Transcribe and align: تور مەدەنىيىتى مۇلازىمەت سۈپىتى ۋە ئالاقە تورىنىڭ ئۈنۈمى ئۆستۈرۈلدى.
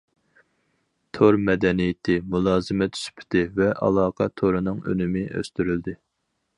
تور 1.17 1.37
مەدەنىيىتى 1.49 2.17
مۇلازىمەت 2.35 2.99
سۈپىتى 3.03 3.45
ۋە 3.61 3.71
ئالاقە 3.77 4.33
تورىنىڭ 4.43 4.85
ئۈنۈمى 4.91 5.27
ئۆستۈرۈلدى. 5.33 6.01